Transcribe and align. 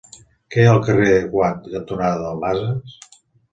Què 0.55 0.63
hi 0.63 0.69
ha 0.69 0.71
al 0.77 0.81
carrer 0.87 1.11
Watt 1.41 1.69
cantonada 1.75 2.25
Dalmases? 2.25 2.99